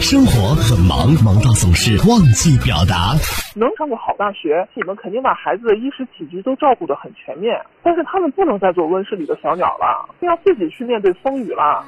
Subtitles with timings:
[0.00, 3.12] 生活很忙，忙到总是忘记表达。
[3.54, 7.54] 能上个好大学，你们肯定把孩子的衣食起居都照顾得很全面。
[7.82, 11.84] 但是他们不能再做温室里的小鸟了，要自己去面对风雨了。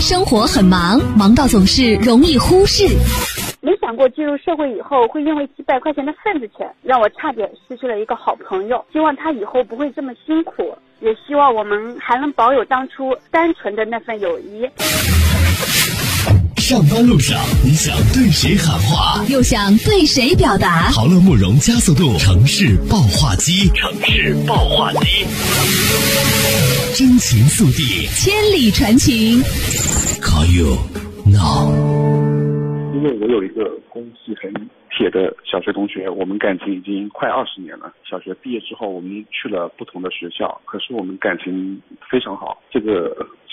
[0.00, 2.84] 生活很忙，忙到总是容易忽视。
[3.62, 8.84] 没想过进入社会以后，会因为几百块钱的份子钱，让我差点失去了一个好朋友。
[8.92, 14.68] 希望他以后不会这么辛苦，也希望我们还能保有当初单纯的那份友谊。
[16.62, 20.92] 上班路上，你想对谁喊话，又想对谁表达？
[20.92, 25.26] 豪乐慕容加速度城市爆话机，城市爆话机，
[26.94, 29.42] 真情速递，千里传情。
[30.22, 30.78] Call you
[31.26, 31.74] now。
[32.94, 34.54] 因为我有一个关系很
[34.96, 37.92] 铁的小学同学，我们感情已经快二十年了。
[38.08, 42.62] 小学毕业之后，我们去了不同的学校，可是我们感情非常好。
[42.70, 43.10] 这个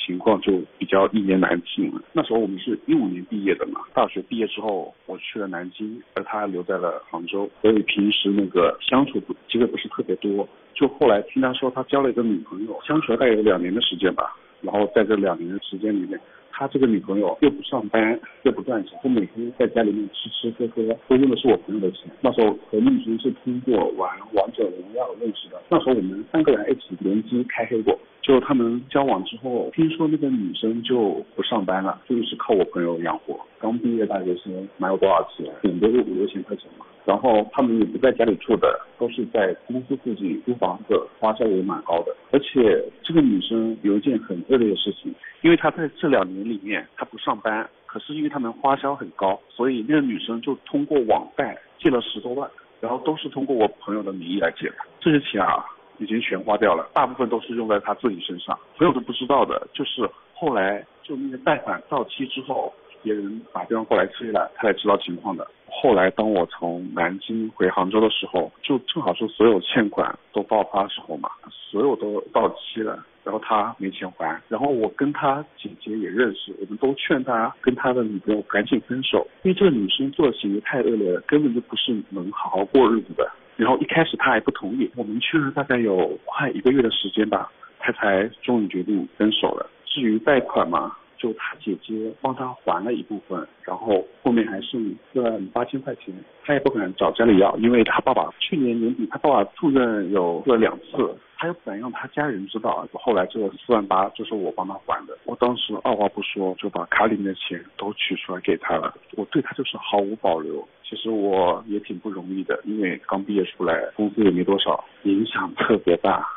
[0.09, 2.01] 情况就比较一言难尽了。
[2.13, 10.49] 那时候我们是一五年毕业的嘛，大学毕业之后，我去了南京，而他留在了杭州，所以平时那个相处不机会不是特别多。
[10.73, 14.35] 就后来听他说他交了一个女朋友，相处了大概有两年的时间吧。
[14.61, 16.19] 然后在这两年的时间里面。
[16.51, 22.11] 他这个女朋友又不上班又不赚钱，他每天在家里面吃吃喝喝，都用的是我朋友的钱。
[22.19, 27.97] 那时候和女生是通过玩王者荣耀认识的，那时候我们三个人一起联机开黑过。
[28.21, 33.39] 就他们交往之后，听说那个女生就不上班了，就是靠我朋友养活。
[33.59, 35.45] 刚毕业大学生，哪有多少钱？
[35.61, 36.85] 顶多就五六千块钱嘛。
[37.05, 42.15] 然后他们也不在家里住的，都是在公司附近租房子，花销也蛮高的。
[42.31, 52.47] 而且这个女生有一件很恶劣的事情，因为她在这两年里面她不上班，可是因为他们花销很高，所以那个女生就通过网贷借了十多万，
[52.79, 54.75] 然后都是通过我朋友的名义来借的。
[54.99, 55.65] 这些钱啊，
[55.99, 58.57] 已经全花掉了，大部分都是用在他自己身上。
[58.77, 65.47] 朋友都不知道的，就是后来就那个贷款到期之后，别人打电话过来催了，他才知道情况的。
[65.71, 83.31] 后来，当我从南京回杭州的时候，就正好是所有欠款都爆发的时候嘛，所有都到期了，然后他没钱还，然后我跟他姐姐也认识，我们都劝他跟他的女朋友赶紧分手，因为这个女生做的行为太恶劣了，根本就不是能好好过日子的。
[83.59, 89.69] 然后一开始他还不同意，我们劝了大概有快一个月的时间吧，他才终于决定分手了。
[89.85, 90.95] 至于贷款嘛。
[91.19, 96.15] 就他姐姐帮他还了一部分，然后后面还剩四万八千块钱，
[96.45, 102.85] 他也不敢找家里要，因为他爸爸去年年底他爸爸住院有了两次，他又不敢让他家人知道。
[102.93, 110.67] 后来这四万八就是我帮他还的，我当时二话不说就把卡里面的钱都取出来给他了，我对他就是毫无保留。
[110.83, 116.27] 其实我也挺不容易的，因为刚毕业出来，工资也没多少，影响特别大。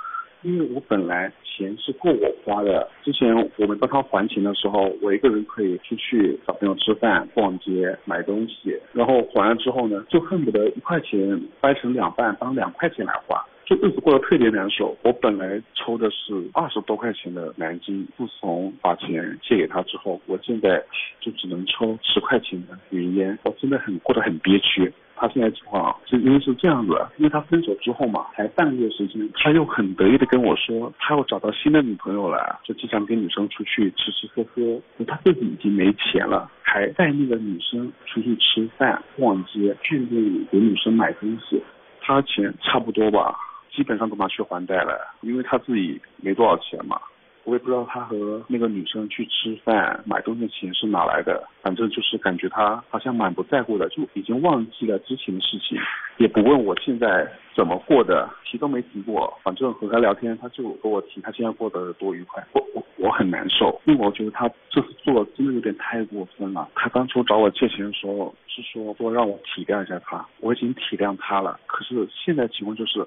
[0.43, 14.97] 因为我本来钱是够我花的，之前我们帮他还钱的时候，我一个人可以出去找朋友吃饭、逛街、买东西，然后还了之后呢，就恨不得一块钱掰成两半，当两块钱来花，就日子过得特别难受。
[15.03, 20.83] 我本来抽的是二十多块钱的南京，自从把钱借给他之后，我现在
[21.21, 24.93] 就只能抽十块钱的云烟，我真的很过得很憋屈。
[25.15, 34.81] 他现在情况是因为是这样子，因为他分手之后嘛，才半个月时间，他又很得意的跟我说，他要找到新的女朋友了，就经常跟女生出去吃吃喝喝。
[35.07, 41.63] 他自己已经没钱了，还带那个女生出去吃饭、逛街、看电影，给女生买东西。
[42.01, 43.37] 他钱差不多吧，
[43.75, 47.01] 基本上都拿去还贷了，因为他自己没多少钱嘛。
[47.45, 55.77] 我也不知道他和那个女生去吃饭、买东西的钱是哪来的，反正就是感觉他好像蛮不在乎的，就已经忘记了之前的事情，
[56.19, 59.37] 也不问我现在怎么过的，提都没提过。
[59.43, 66.69] 反正和他聊天，他就和我提他现在过得多愉快，我我我很难受，因为我觉得他这次做的真的有点太过分了。
[66.77, 73.05] 他当初找我借钱的时候是说说让我体谅一下他，我已经体谅他了，可是现在情况就是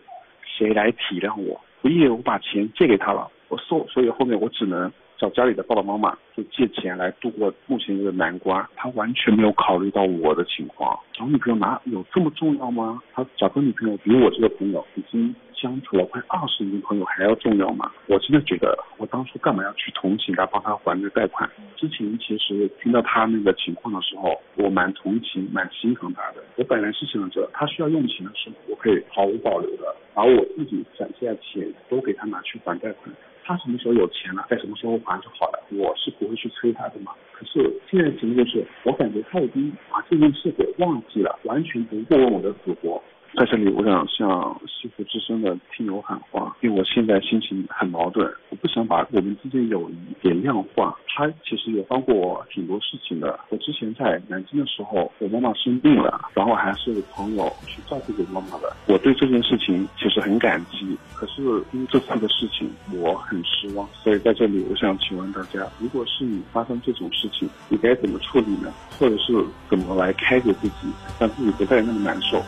[0.58, 1.60] 谁来体谅我？
[1.82, 3.30] 我以为我把钱借给他了。
[3.50, 8.66] 我所所以后面我只能找家里的爸爸妈妈就借钱来度过目前这个难关。
[8.76, 13.02] 他完全没有考虑到我的情况，找女朋友哪有这么重要吗？
[13.14, 17.92] 他找个女朋友比我这个朋友已经相处了快二十年的朋友还要重要吗？
[18.08, 21.50] 我真的觉得我当初干嘛要去同情他，帮他还这贷款？
[21.78, 26.44] 之前其实听到他那个情况的时候，我蛮同情、蛮心疼他的。
[26.58, 33.16] 我本来是想着他需要用钱的时候，我可以毫无保留的把我自己攒下的钱都给他拿去还贷款。
[33.46, 37.12] 他什么时候有钱了，在什么时候还就好了，我是不会去催他的嘛。
[37.32, 43.00] 可是现在情况就是，我感觉他已经把这件事给忘记了，完全不过问我的死活。
[43.36, 50.98] 在这里，我想向西湖之声的听友喊话，因为我现在心情很矛盾，我不想把我们之间友谊给量化。
[51.16, 53.40] 他其实也帮过我挺多事情的。
[53.48, 58.76] 我之前在南京的时候，我妈妈生病了，然后还是朋友去照顾给妈妈的。
[58.88, 60.98] 我对这件事情其实很感激。
[61.14, 61.42] 可是
[61.72, 63.88] 因为这次的事情，我很失望。
[64.04, 68.74] 所以在这里，我想请问大家，如果是你发生这种事情，你该怎么处理呢？
[69.00, 69.34] 或者是
[69.70, 70.76] 怎么来开解自己，
[71.18, 72.44] 让自己不再那么难受？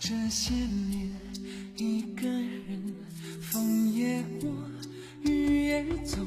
[0.00, 1.08] 这些年，
[1.76, 2.94] 一个人，
[3.40, 4.50] 风也过，
[5.22, 6.18] 雨也走，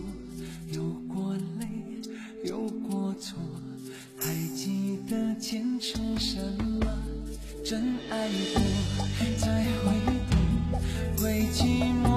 [7.69, 9.07] 真爱过，
[9.37, 9.93] 才会
[10.31, 10.33] 懂，
[11.21, 12.08] 会寂寞，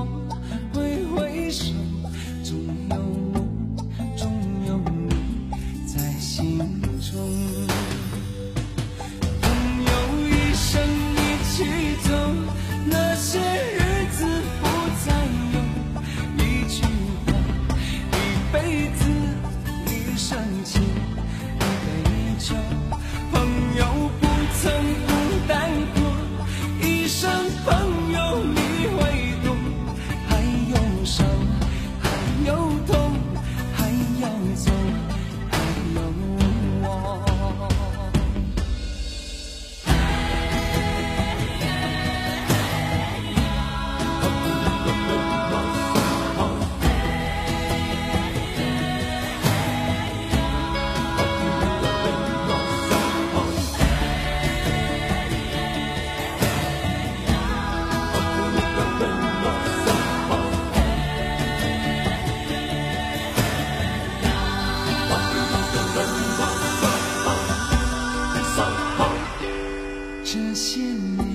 [70.35, 71.29] 这些年，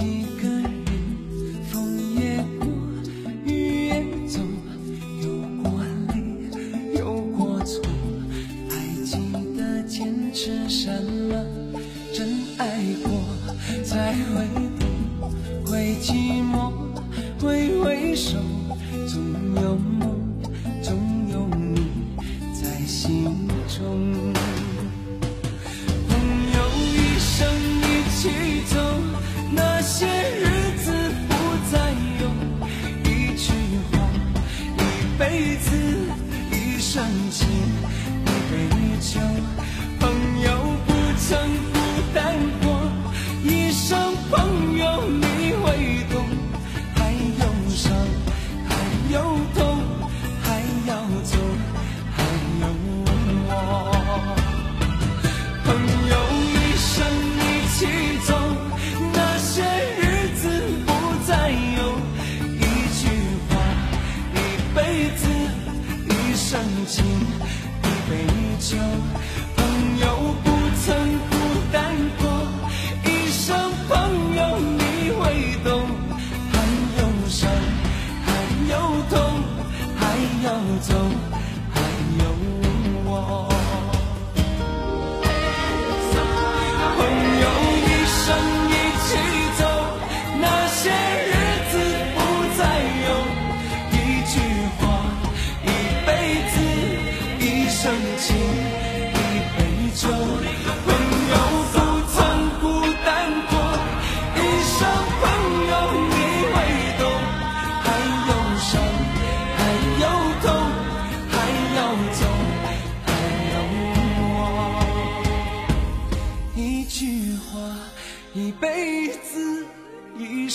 [0.00, 0.64] 一个人，
[1.70, 2.66] 风也过，
[3.44, 4.40] 雨也走，
[5.22, 5.28] 有
[5.62, 7.80] 过泪，有过错，
[8.68, 8.74] 还
[9.04, 9.16] 记
[9.56, 11.40] 得坚持什么？
[12.12, 12.28] 真
[12.58, 13.12] 爱过，
[13.84, 14.44] 才会
[14.76, 15.30] 懂，
[15.64, 16.72] 会寂寞，
[17.40, 18.38] 会回首，
[35.28, 35.76] 辈子，
[36.52, 38.54] 一生情，一杯
[39.00, 39.18] 酒。
[39.98, 40.50] 朋友
[40.86, 41.36] 不曾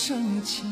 [0.04, 0.64] 生气